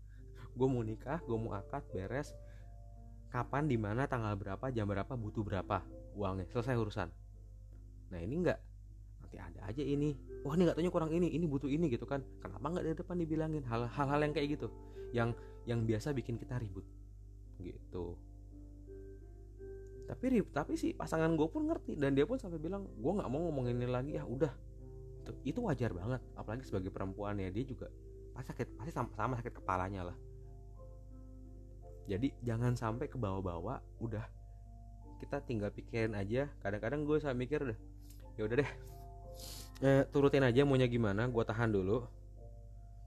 gue 0.56 0.68
mau 0.68 0.82
nikah 0.82 1.20
gue 1.22 1.38
mau 1.38 1.54
akad 1.54 1.84
beres. 1.92 2.32
Kapan 3.30 3.68
di 3.68 3.76
mana 3.76 4.08
tanggal 4.08 4.32
berapa 4.40 4.72
jam 4.72 4.88
berapa 4.88 5.12
butuh 5.20 5.44
berapa 5.44 5.84
uangnya? 6.16 6.48
Selesai 6.48 6.80
urusan. 6.80 7.10
Nah 8.16 8.20
ini 8.24 8.34
enggak. 8.40 8.60
Nanti 9.20 9.36
ada 9.36 9.60
aja 9.68 9.84
ini. 9.84 10.16
Wah 10.48 10.56
ini 10.56 10.64
nggak 10.72 10.78
tanya 10.80 10.92
kurang 10.94 11.12
ini 11.12 11.36
ini 11.36 11.44
butuh 11.44 11.68
ini 11.68 11.92
gitu 11.92 12.08
kan. 12.08 12.24
Kenapa 12.40 12.64
nggak 12.72 12.84
dari 12.88 12.96
depan 12.96 13.16
dibilangin? 13.20 13.64
Hal-hal 13.68 14.20
yang 14.24 14.32
kayak 14.32 14.56
gitu. 14.56 14.72
Yang 15.12 15.36
yang 15.68 15.84
biasa 15.84 16.16
bikin 16.16 16.40
kita 16.40 16.56
ribut. 16.56 16.88
Gitu. 17.60 18.16
Tapi 20.08 20.26
tapi 20.56 20.74
sih 20.80 20.96
pasangan 20.96 21.36
gue 21.36 21.48
pun 21.52 21.68
ngerti. 21.68 22.00
Dan 22.00 22.16
dia 22.16 22.24
pun 22.24 22.40
sampai 22.40 22.62
bilang 22.62 22.88
gue 22.88 23.12
nggak 23.12 23.28
mau 23.28 23.52
ngomongin 23.52 23.76
ini 23.84 23.90
lagi. 23.92 24.12
Ya 24.16 24.24
udah. 24.24 24.54
Itu 25.44 25.68
wajar 25.68 25.92
banget. 25.92 26.24
Apalagi 26.40 26.64
sebagai 26.64 26.94
perempuan 26.94 27.36
ya 27.36 27.52
dia 27.52 27.68
juga 27.68 27.92
pasti 28.36 28.52
sakit 28.52 28.68
pasti 28.76 28.92
sama, 28.92 29.10
sama 29.16 29.34
sakit 29.40 29.54
kepalanya 29.64 30.12
lah 30.12 30.18
jadi 32.06 32.30
jangan 32.46 32.78
sampai 32.78 33.10
ke 33.10 33.18
bawah-bawah 33.18 33.82
udah. 33.98 34.26
Kita 35.18 35.42
tinggal 35.42 35.74
pikirin 35.74 36.14
aja. 36.14 36.46
Kadang-kadang 36.62 37.02
gue 37.02 37.18
saya 37.18 37.34
mikir 37.34 37.66
udah 37.66 37.80
ya 38.36 38.44
udah 38.44 38.56
deh 38.60 38.72
eh, 39.80 40.04
turutin 40.12 40.44
aja 40.44 40.68
maunya 40.68 40.86
gimana 40.86 41.26
gue 41.26 41.44
tahan 41.44 41.74
dulu. 41.74 42.06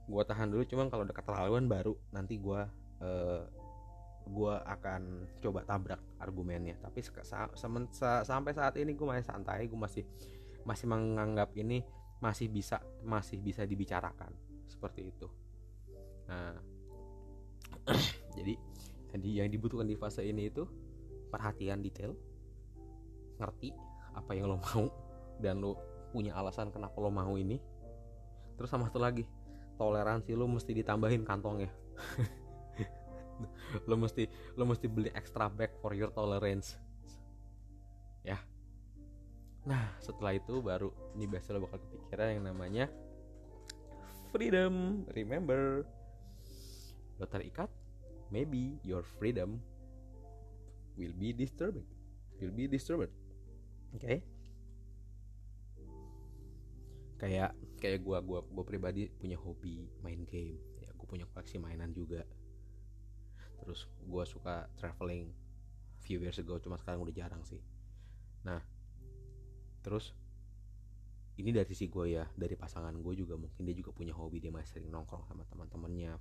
Gue 0.09 0.23
tahan 0.27 0.51
dulu 0.51 0.63
cuman 0.67 0.87
kalau 0.91 1.07
udah 1.07 1.17
keterlaluan 1.17 1.71
baru 1.71 1.95
nanti 2.11 2.43
gue 2.43 2.61
eh, 3.05 3.43
gue 4.29 4.55
akan 4.67 5.31
coba 5.39 5.63
tabrak 5.63 6.03
argumennya. 6.19 6.75
Tapi 6.83 6.99
sampai 8.27 8.53
saat 8.53 8.75
ini 8.83 8.99
gue 8.99 9.07
masih 9.07 9.25
santai 9.25 9.71
gue 9.71 9.79
masih 9.79 10.03
masih 10.67 10.87
menganggap 10.91 11.55
ini 11.55 11.87
masih 12.19 12.51
bisa 12.51 12.83
masih 13.07 13.39
bisa 13.39 13.63
dibicarakan. 13.63 14.35
Seperti 14.67 15.07
itu. 15.07 15.31
Nah 16.27 16.59
jadi 18.37 18.68
jadi 19.09 19.45
yang 19.45 19.49
dibutuhkan 19.49 19.89
di 19.89 19.97
fase 19.97 20.25
ini 20.25 20.53
itu 20.53 20.69
perhatian 21.33 21.81
detail 21.81 22.13
ngerti 23.39 23.73
apa 24.13 24.35
yang 24.35 24.51
lo 24.51 24.59
mau 24.59 24.91
dan 25.39 25.63
lo 25.63 25.79
punya 26.11 26.35
alasan 26.35 26.73
kenapa 26.75 26.99
lo 26.99 27.13
mau 27.13 27.37
ini. 27.39 27.61
Terus 28.59 28.69
sama 28.69 28.91
satu 28.91 28.99
lagi 28.99 29.23
toleransi 29.79 30.35
lo 30.35 30.51
mesti 30.51 30.75
ditambahin 30.75 31.23
kantongnya. 31.23 31.71
Lo 33.87 33.95
mesti 33.95 34.27
lo 34.59 34.67
mesti 34.67 34.91
beli 34.91 35.15
extra 35.15 35.47
bag 35.47 35.71
for 35.79 35.95
your 35.95 36.11
tolerance. 36.11 36.75
Ya. 38.27 38.43
Nah 39.63 39.95
setelah 40.03 40.35
itu 40.35 40.59
baru 40.59 40.91
ini 41.15 41.31
biasa 41.31 41.55
lo 41.55 41.63
bakal 41.63 41.79
kepikiran 41.87 42.35
yang 42.35 42.45
namanya 42.51 42.91
freedom. 44.35 45.07
Remember 45.15 45.87
lo 47.23 47.27
terikat 47.31 47.71
maybe 48.29 48.77
your 48.85 49.03
freedom 49.03 49.61
will 50.99 51.15
be 51.17 51.33
disturbed 51.33 51.85
will 52.39 52.55
be 52.55 52.71
disturbed. 52.71 53.11
Oke. 53.95 54.03
Okay? 54.03 54.19
kayak 57.19 57.51
kayak 57.83 58.07
gua 58.07 58.23
gua 58.23 58.47
gua 58.47 58.63
pribadi 58.63 59.11
punya 59.11 59.35
hobi 59.35 59.91
main 60.07 60.23
game. 60.23 60.59
Ya 60.79 60.95
gua 60.95 61.07
punya 61.11 61.27
koleksi 61.35 61.59
mainan 61.59 61.91
juga. 61.91 62.23
Terus 63.59 63.91
gue 64.07 64.25
suka 64.25 64.71
traveling. 64.79 65.35
Few 65.99 66.23
years 66.23 66.39
ago 66.39 66.63
cuma 66.63 66.79
sekarang 66.79 67.03
udah 67.03 67.13
jarang 67.13 67.43
sih. 67.43 67.59
Nah 68.47 68.63
terus 69.83 70.15
ini 71.39 71.55
dari 71.55 71.67
sisi 71.71 71.87
gue 71.87 72.19
ya 72.19 72.27
dari 72.35 72.59
pasangan 72.59 72.95
gue 72.99 73.15
juga 73.15 73.39
mungkin 73.39 73.63
dia 73.63 73.75
juga 73.75 73.95
punya 73.95 74.11
hobi 74.11 74.43
dia 74.43 74.51
masih 74.51 74.79
sering 74.79 74.91
nongkrong 74.91 75.23
sama 75.31 75.47
teman-temannya 75.47 76.19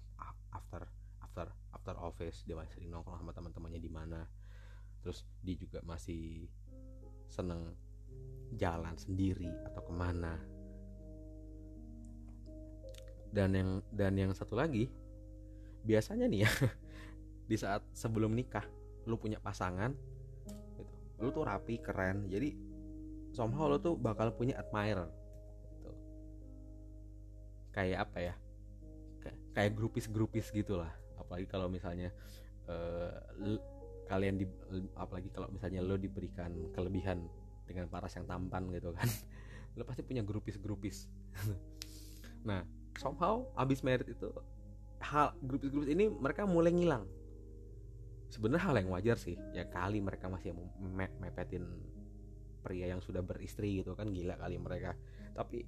after 0.54 0.86
after 1.28 1.52
after 1.76 1.96
office 2.00 2.48
dia 2.48 2.56
masih 2.56 2.80
sering 2.80 2.90
nongkrong 2.96 3.20
sama 3.20 3.36
teman-temannya 3.36 3.82
di 3.84 3.92
mana. 3.92 4.24
Terus 5.04 5.28
dia 5.44 5.56
juga 5.60 5.84
masih 5.84 6.48
seneng 7.28 7.76
jalan 8.56 8.96
sendiri 8.96 9.52
atau 9.68 9.84
ke 9.84 9.94
mana. 9.94 10.40
Dan 13.28 13.52
yang 13.54 13.70
dan 13.92 14.16
yang 14.16 14.32
satu 14.32 14.56
lagi 14.56 14.88
biasanya 15.84 16.32
nih 16.32 16.48
ya 16.48 16.52
di 17.52 17.56
saat 17.60 17.84
sebelum 17.92 18.32
nikah 18.32 18.64
lu 19.08 19.16
punya 19.16 19.40
pasangan 19.40 19.96
gitu. 20.80 20.84
lu 21.20 21.30
tuh 21.36 21.44
rapi 21.44 21.84
keren. 21.84 22.32
Jadi 22.32 22.56
somehow 23.36 23.68
lu 23.68 23.78
tuh 23.84 24.00
bakal 24.00 24.32
punya 24.32 24.56
admirer 24.58 25.12
gitu. 25.76 25.92
kayak 27.76 28.08
apa 28.08 28.20
ya? 28.32 28.36
Kayak 29.52 29.76
grupis-grupis 29.76 30.54
gitulah 30.54 31.07
apalagi 31.28 31.48
kalau 31.52 31.68
misalnya 31.68 32.16
uh, 32.72 33.12
kalian 34.08 34.40
di 34.40 34.48
apalagi 34.96 35.28
kalau 35.36 35.52
misalnya 35.52 35.84
lo 35.84 36.00
diberikan 36.00 36.72
kelebihan 36.72 37.28
dengan 37.68 37.92
paras 37.92 38.16
yang 38.16 38.24
tampan 38.24 38.72
gitu 38.72 38.96
kan 38.96 39.04
lo 39.78 39.84
pasti 39.84 40.02
punya 40.08 40.24
grupis-grupis. 40.24 41.06
Nah 42.48 42.64
somehow 42.96 43.44
abis 43.60 43.84
merit 43.84 44.08
itu 44.08 44.32
hal 45.04 45.36
grupis-grupis 45.44 45.92
ini 45.92 46.08
mereka 46.08 46.48
mulai 46.48 46.72
ngilang. 46.72 47.04
Sebenarnya 48.32 48.64
hal 48.64 48.76
yang 48.80 48.90
wajar 48.96 49.20
sih 49.20 49.36
ya 49.52 49.68
kali 49.68 50.00
mereka 50.00 50.32
masih 50.32 50.56
me 50.56 51.12
mepetin 51.20 51.68
pria 52.64 52.88
yang 52.88 53.04
sudah 53.04 53.20
beristri 53.20 53.84
gitu 53.84 54.00
kan 54.00 54.08
gila 54.16 54.40
kali 54.40 54.56
mereka. 54.56 54.96
Tapi 55.36 55.68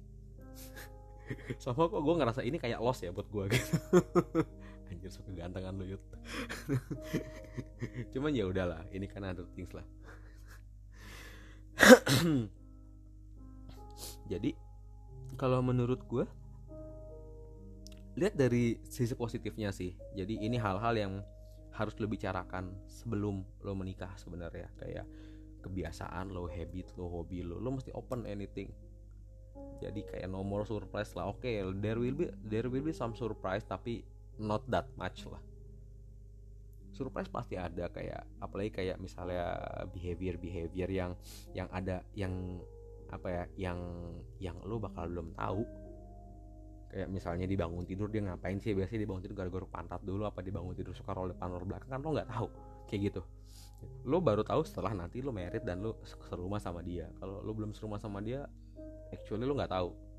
sama 1.62 1.84
kok 1.84 2.00
gue 2.00 2.14
ngerasa 2.16 2.40
ini 2.48 2.56
kayak 2.56 2.80
loss 2.80 3.04
ya 3.04 3.12
buat 3.12 3.28
gue 3.28 3.44
gitu 3.52 3.76
anjir 4.90 5.08
so 5.08 5.22
kegantengan 5.22 5.78
lu 5.78 5.94
yut 5.94 6.02
cuman 8.12 8.34
ya 8.34 8.44
udahlah 8.44 8.82
ini 8.90 9.06
kan 9.06 9.22
other 9.24 9.46
things 9.54 9.70
lah. 9.70 9.86
Jadi 14.30 14.54
kalau 15.34 15.64
menurut 15.64 16.04
gue 16.06 16.24
lihat 18.20 18.36
dari 18.36 18.78
sisi 18.84 19.16
positifnya 19.16 19.72
sih. 19.72 19.96
Jadi 20.14 20.44
ini 20.44 20.60
hal-hal 20.60 20.94
yang 20.94 21.12
harus 21.72 21.96
lo 21.96 22.06
bicarakan 22.10 22.74
sebelum 22.86 23.42
lo 23.64 23.72
menikah 23.72 24.12
sebenarnya. 24.20 24.68
Kayak 24.76 25.06
kebiasaan 25.64 26.30
lo 26.30 26.46
habit 26.46 26.92
lo 27.00 27.08
hobi 27.08 27.42
lo 27.42 27.58
lo 27.58 27.74
mesti 27.74 27.90
open 27.96 28.28
anything. 28.28 28.68
Jadi 29.80 30.04
kayak 30.04 30.28
nomor 30.28 30.68
surprise 30.68 31.16
lah. 31.16 31.32
Oke 31.32 31.48
okay, 31.48 31.56
there 31.80 31.98
will 31.98 32.14
be 32.14 32.28
there 32.44 32.68
will 32.68 32.84
be 32.84 32.92
some 32.92 33.16
surprise 33.16 33.64
tapi 33.64 34.04
not 34.40 34.64
that 34.72 34.88
much 34.96 35.28
lah. 35.28 35.40
Surprise 36.90 37.30
pasti 37.30 37.54
ada 37.54 37.86
kayak 37.92 38.26
apalagi 38.42 38.72
kayak 38.72 38.96
misalnya 38.98 39.56
behavior 39.92 40.36
behavior 40.36 40.88
yang 40.90 41.12
yang 41.54 41.68
ada 41.70 42.02
yang 42.18 42.60
apa 43.12 43.28
ya 43.28 43.44
yang 43.70 43.78
yang 44.42 44.56
lo 44.64 44.80
bakal 44.80 45.06
belum 45.06 45.36
tahu. 45.36 45.62
Kayak 46.90 47.08
misalnya 47.14 47.46
dibangun 47.46 47.86
tidur 47.86 48.10
dia 48.10 48.26
ngapain 48.26 48.58
sih? 48.58 48.74
Biasanya 48.74 49.06
dibangun 49.06 49.22
tidur 49.22 49.36
gara-gara 49.38 49.66
pantat 49.70 50.02
dulu 50.02 50.26
apa 50.26 50.42
dibangun 50.42 50.74
tidur 50.74 50.90
suka 50.90 51.14
roll 51.14 51.30
depan 51.30 51.54
roll 51.54 51.62
belakang 51.62 51.88
kan 51.92 52.00
lo 52.02 52.10
nggak 52.16 52.28
tahu. 52.28 52.48
Kayak 52.90 53.00
gitu. 53.14 53.22
Lo 54.10 54.18
baru 54.18 54.42
tahu 54.42 54.66
setelah 54.66 54.92
nanti 54.92 55.22
lo 55.22 55.30
merit 55.30 55.62
dan 55.62 55.80
lo 55.80 56.02
serumah 56.02 56.58
sama 56.58 56.82
dia. 56.82 57.06
Kalau 57.22 57.38
lo 57.40 57.52
belum 57.54 57.70
serumah 57.70 58.02
sama 58.02 58.18
dia 58.18 58.42
actually 59.14 59.46
lo 59.46 59.54
nggak 59.54 59.70
tahu 59.70 60.09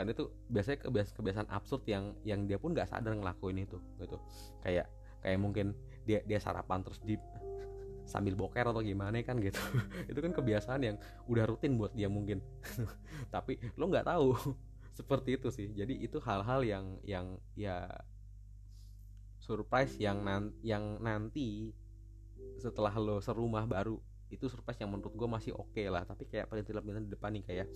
kan 0.00 0.08
itu 0.08 0.32
biasanya 0.48 0.78
kebiasaan 0.88 1.16
kebiasaan 1.20 1.48
absurd 1.52 1.84
yang 1.84 2.16
yang 2.24 2.48
dia 2.48 2.56
pun 2.56 2.72
nggak 2.72 2.88
sadar 2.88 3.12
ngelakuin 3.12 3.68
itu 3.68 3.76
gitu. 4.00 4.16
Kayak 4.64 4.88
kayak 5.20 5.36
mungkin 5.36 5.76
dia 6.08 6.24
dia 6.24 6.40
sarapan 6.40 6.80
terus 6.80 6.96
di 7.04 7.20
sambil 8.12 8.32
boker 8.32 8.72
atau 8.72 8.80
gimana 8.80 9.20
kan 9.20 9.36
gitu. 9.44 9.60
Itu 10.10 10.24
kan 10.24 10.32
kebiasaan 10.32 10.80
yang 10.80 10.96
udah 11.28 11.44
rutin 11.44 11.76
buat 11.76 11.92
dia 11.92 12.08
mungkin. 12.08 12.40
Tapi 13.34 13.60
lo 13.76 13.92
nggak 13.92 14.08
tahu 14.08 14.32
seperti 14.96 15.36
itu 15.36 15.48
sih. 15.52 15.68
Jadi 15.70 16.02
itu 16.02 16.18
hal-hal 16.20 16.60
yang 16.66 16.84
yang 17.06 17.38
ya 17.54 17.88
surprise 19.40 19.96
yang 19.96 20.24
nan 20.24 20.52
yang 20.60 20.98
nanti 21.00 21.72
setelah 22.60 22.92
lo 22.96 23.20
serumah 23.20 23.64
baru 23.64 23.96
itu 24.30 24.46
surprise 24.46 24.78
yang 24.78 24.94
menurut 24.94 25.14
gue 25.14 25.28
masih 25.28 25.52
oke 25.54 25.72
okay 25.72 25.86
lah. 25.86 26.02
Tapi 26.02 26.24
kayak 26.26 26.48
perintilan 26.48 27.04
di 27.06 27.10
depan 27.12 27.30
nih 27.36 27.44
kayak 27.46 27.66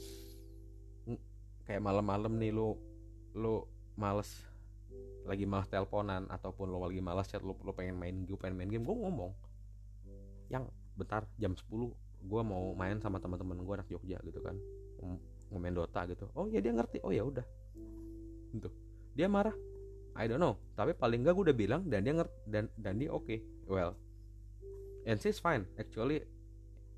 kayak 1.65 1.83
malam-malam 1.83 2.37
nih 2.37 2.53
lo 2.53 2.77
lo 3.35 3.69
males 3.99 4.45
lagi 5.25 5.49
malas 5.49 5.67
teleponan 5.73 6.29
ataupun 6.29 6.69
lo 6.69 6.85
lagi 6.85 7.01
malas 7.01 7.27
chat 7.27 7.41
lo 7.41 7.57
lo 7.65 7.73
pengen 7.73 7.97
main 7.97 8.29
gue 8.29 8.37
pengen 8.37 8.61
main 8.61 8.71
game 8.71 8.85
gue 8.85 8.97
ngomong. 8.97 9.33
Yang 10.53 10.69
bentar 10.95 11.25
jam 11.41 11.57
10 11.57 11.69
gue 12.25 12.43
mau 12.45 12.73
main 12.77 13.01
sama 13.01 13.19
teman-teman 13.21 13.59
gue 13.61 13.75
anak 13.75 13.89
Jogja 13.89 14.21
gitu 14.21 14.41
kan. 14.45 14.57
Ngemain 15.49 15.75
Dota 15.75 16.05
gitu. 16.07 16.29
Oh 16.37 16.47
ya 16.49 16.61
dia 16.61 16.73
ngerti. 16.77 17.01
Oh 17.01 17.11
ya 17.11 17.25
udah. 17.25 17.45
Gitu. 18.53 18.69
Dia 19.17 19.27
marah. 19.27 19.57
I 20.15 20.31
don't 20.31 20.39
know. 20.39 20.61
Tapi 20.79 20.95
paling 20.95 21.25
enggak 21.25 21.35
gue 21.35 21.45
udah 21.51 21.57
bilang 21.57 21.83
dan 21.89 22.05
dia 22.05 22.15
ngerti 22.15 22.37
dan 22.47 22.65
dan 22.77 22.95
dia 23.01 23.11
oke. 23.11 23.25
Okay. 23.25 23.41
well 23.65 23.97
and 25.09 25.21
she's 25.21 25.41
fine. 25.41 25.65
Actually 25.81 26.25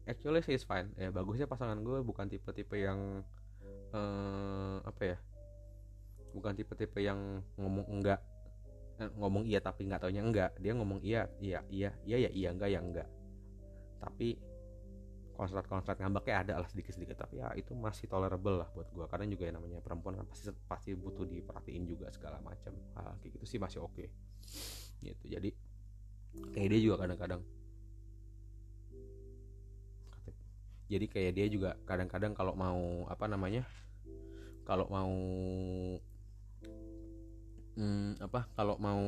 actually 0.06 0.42
she's 0.42 0.66
fine. 0.66 0.90
Ya 0.98 1.14
bagusnya 1.14 1.46
pasangan 1.46 1.78
gue 1.82 2.02
bukan 2.02 2.26
tipe-tipe 2.30 2.74
yang 2.78 3.22
uh, 3.92 4.78
apa 4.82 5.02
ya? 5.14 5.18
Bukan 6.32 6.52
tipe-tipe 6.56 6.98
yang 7.02 7.44
ngomong 7.58 7.86
enggak. 7.90 8.20
Eh, 8.96 9.10
ngomong 9.12 9.44
iya 9.44 9.60
tapi 9.60 9.84
nggak 9.86 10.08
taunya 10.08 10.22
enggak. 10.24 10.50
Dia 10.58 10.72
ngomong 10.72 11.04
iya 11.04 11.28
iya 11.38 11.60
iya 11.68 11.92
iya 12.08 12.16
ya 12.26 12.30
iya 12.32 12.48
enggak 12.50 12.70
ya 12.72 12.80
enggak. 12.80 13.08
Tapi 14.00 14.38
konslet-konslet 15.36 16.00
ngambeknya 16.00 16.36
ada 16.48 16.54
lah 16.64 16.68
sedikit-sedikit 16.72 17.28
tapi 17.28 17.44
ya 17.44 17.52
itu 17.52 17.76
masih 17.76 18.08
tolerable 18.08 18.56
lah 18.56 18.72
buat 18.72 18.88
gue 18.88 19.04
karena 19.04 19.28
juga 19.28 19.44
yang 19.44 19.60
namanya 19.60 19.84
perempuan 19.84 20.16
kan 20.16 20.24
pasti 20.24 20.48
pasti 20.64 20.90
butuh 20.96 21.28
diperhatiin 21.28 21.84
juga 21.84 22.08
segala 22.08 22.40
macam. 22.40 22.72
Hal 22.96 23.20
kayak 23.20 23.36
gitu 23.36 23.44
sih 23.44 23.58
masih 23.60 23.84
oke. 23.84 23.92
Okay. 23.92 24.08
gitu 25.04 25.28
jadi 25.28 25.52
kayak 26.56 26.68
dia 26.72 26.80
juga 26.80 27.04
kadang-kadang 27.04 27.44
jadi 30.86 31.06
kayak 31.10 31.32
dia 31.34 31.46
juga 31.50 31.70
kadang-kadang 31.82 32.32
kalau 32.34 32.54
mau 32.54 33.06
apa 33.10 33.26
namanya 33.26 33.66
kalau 34.66 34.86
mau 34.90 35.14
hmm, 37.78 38.22
apa 38.22 38.46
kalau 38.54 38.74
mau 38.78 39.02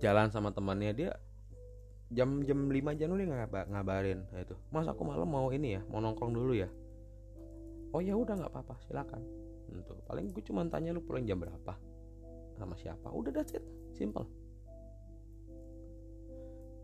jalan 0.00 0.28
sama 0.28 0.52
temannya 0.52 0.92
dia 0.92 1.10
jam 2.12 2.44
jam 2.44 2.68
5 2.68 2.98
jam 3.00 3.08
udah 3.08 3.26
ngab 3.26 3.54
ngabarin 3.72 4.20
nah, 4.28 4.40
itu. 4.44 4.54
Mas 4.68 4.84
aku 4.84 5.02
malam 5.02 5.28
mau 5.28 5.48
ini 5.48 5.80
ya 5.80 5.82
mau 5.88 6.00
nongkrong 6.04 6.32
dulu 6.36 6.52
ya. 6.52 6.68
Oh 7.92 8.00
ya 8.00 8.16
udah 8.16 8.36
nggak 8.36 8.52
apa-apa 8.52 8.76
silakan. 8.84 9.24
Itu. 9.72 9.96
Paling 10.04 10.32
gue 10.32 10.44
cuma 10.44 10.64
tanya 10.68 10.92
lu 10.92 11.00
pulang 11.00 11.24
jam 11.24 11.40
berapa? 11.40 11.76
Sama 12.56 12.76
siapa? 12.76 13.08
Udah 13.08 13.32
that's 13.32 13.56
it. 13.56 13.64
Simple. 13.96 14.28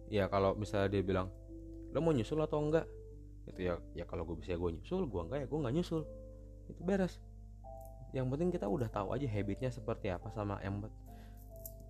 Ya 0.08 0.24
kalau 0.32 0.56
misalnya 0.56 0.88
dia 0.88 1.04
bilang 1.04 1.28
lo 1.92 1.98
mau 2.04 2.12
nyusul 2.12 2.40
atau 2.44 2.58
enggak? 2.60 2.86
Itu 3.48 3.60
ya 3.64 3.74
ya 3.96 4.04
kalau 4.04 4.28
gue 4.28 4.36
bisa 4.40 4.56
gue 4.56 4.70
nyusul 4.76 5.08
gue 5.08 5.22
enggak 5.24 5.38
ya 5.44 5.46
gue 5.48 5.58
nggak 5.58 5.74
nyusul. 5.74 6.02
Itu 6.68 6.80
beres. 6.84 7.20
Yang 8.12 8.26
penting 8.32 8.48
kita 8.52 8.66
udah 8.68 8.88
tahu 8.88 9.12
aja 9.12 9.26
habitnya 9.28 9.68
seperti 9.68 10.08
apa 10.08 10.32
sama 10.32 10.56
yang 10.64 10.80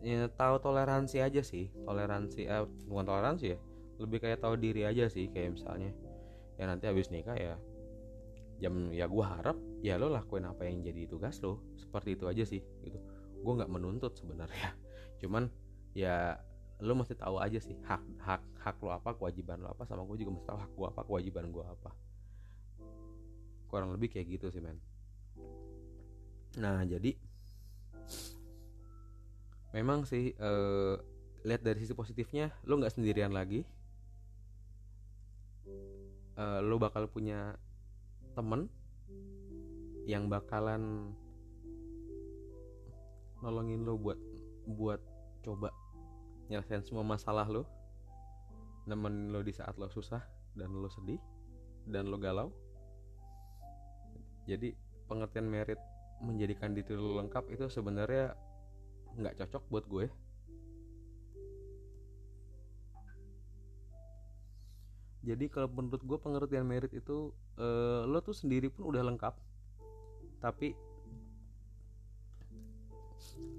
ya, 0.03 0.27
tahu 0.31 0.59
toleransi 0.63 1.23
aja 1.23 1.43
sih. 1.43 1.71
Toleransi 1.87 2.47
eh, 2.47 2.65
bukan 2.87 3.05
toleransi 3.07 3.47
ya 3.55 3.59
lebih 3.99 4.23
kayak 4.23 4.39
tahu 4.39 4.55
diri 4.55 4.87
aja 4.87 5.11
sih 5.11 5.27
kayak 5.27 5.59
misalnya 5.59 5.91
ya 6.55 6.71
nanti 6.71 6.87
habis 6.87 7.11
nikah 7.11 7.35
ya 7.35 7.59
jam 8.59 8.91
ya 8.91 9.07
gue 9.07 9.23
harap 9.23 9.59
ya 9.83 9.99
lo 9.99 10.11
lakuin 10.11 10.47
apa 10.47 10.67
yang 10.67 10.83
jadi 10.83 11.07
tugas 11.07 11.39
lo. 11.43 11.63
Seperti 11.79 12.19
itu 12.19 12.25
aja 12.27 12.43
sih 12.47 12.63
gitu. 12.83 12.99
Gue 13.43 13.53
nggak 13.55 13.71
menuntut 13.71 14.19
sebenarnya. 14.19 14.75
Cuman 15.23 15.47
ya 15.95 16.39
lo 16.79 16.95
mesti 16.95 17.19
tahu 17.19 17.43
aja 17.43 17.59
sih 17.59 17.75
hak 17.83 18.23
hak 18.23 18.43
hak 18.63 18.77
lo 18.87 18.95
apa 18.95 19.11
kewajiban 19.19 19.59
lo 19.59 19.75
apa 19.75 19.83
sama 19.83 20.07
gue 20.07 20.23
juga 20.23 20.39
mesti 20.39 20.47
tahu 20.47 20.59
hak 20.63 20.73
gue 20.79 20.87
apa 20.87 21.03
kewajiban 21.03 21.51
gue 21.51 21.65
apa. 21.67 21.91
Kurang 23.67 23.91
lebih 23.95 24.15
kayak 24.15 24.39
gitu 24.39 24.47
sih 24.55 24.63
men. 24.63 24.79
Nah 26.63 26.87
jadi 26.87 27.19
memang 29.75 30.07
sih 30.07 30.33
uh, 30.39 30.97
lihat 31.43 31.67
dari 31.67 31.83
sisi 31.83 31.93
positifnya 31.99 32.55
lo 32.63 32.79
nggak 32.79 32.95
sendirian 32.95 33.35
lagi. 33.35 33.67
Uh, 36.39 36.63
lo 36.63 36.79
bakal 36.79 37.11
punya 37.11 37.59
temen 38.39 38.71
yang 40.07 40.31
bakalan 40.31 41.11
nolongin 43.43 43.83
lo 43.83 43.99
buat 43.99 44.19
buat 44.71 45.03
coba 45.43 45.75
nyelesain 46.49 46.85
semua 46.85 47.05
masalah 47.05 47.45
lo 47.49 47.69
nemenin 48.89 49.29
lo 49.29 49.45
di 49.45 49.53
saat 49.53 49.77
lo 49.77 49.93
susah 49.93 50.25
dan 50.57 50.73
lo 50.73 50.89
sedih 50.89 51.21
dan 51.85 52.09
lo 52.09 52.17
galau. 52.17 52.49
Jadi 54.49 54.73
pengertian 55.05 55.45
merit 55.45 55.77
menjadikan 56.25 56.73
diri 56.73 56.97
lo 56.97 57.21
lengkap 57.21 57.53
itu 57.53 57.69
sebenarnya 57.69 58.33
nggak 59.21 59.45
cocok 59.45 59.63
buat 59.69 59.85
gue. 59.85 60.07
Jadi 65.29 65.45
kalau 65.53 65.69
menurut 65.69 66.01
gue 66.01 66.17
pengertian 66.17 66.65
merit 66.65 66.89
itu 66.97 67.37
uh, 67.61 68.09
lo 68.09 68.25
tuh 68.25 68.33
sendiri 68.33 68.73
pun 68.73 68.89
udah 68.89 69.05
lengkap 69.05 69.37
tapi 70.39 70.75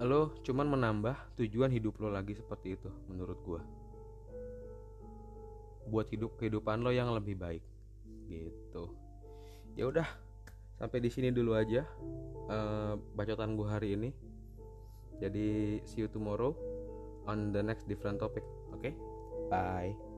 lo 0.00 0.32
cuman 0.40 0.66
menambah 0.66 1.36
tujuan 1.36 1.68
hidup 1.70 2.00
lo 2.00 2.08
lagi 2.08 2.32
seperti 2.32 2.76
itu 2.78 2.88
menurut 3.06 3.38
gue 3.44 3.60
buat 5.90 6.06
hidup 6.08 6.40
kehidupan 6.40 6.80
lo 6.80 6.90
yang 6.94 7.12
lebih 7.12 7.36
baik 7.36 7.64
gitu 8.30 8.94
ya 9.76 9.90
udah 9.90 10.08
sampai 10.80 11.04
di 11.04 11.10
sini 11.12 11.28
dulu 11.28 11.52
aja 11.52 11.84
uh, 12.48 12.96
bacotan 13.12 13.58
gue 13.58 13.68
hari 13.68 13.88
ini 13.98 14.10
jadi 15.20 15.78
see 15.84 16.00
you 16.00 16.08
tomorrow 16.08 16.56
on 17.28 17.52
the 17.52 17.62
next 17.62 17.84
different 17.86 18.18
topic. 18.18 18.42
Okay? 18.80 18.96
Bye. 19.52 20.09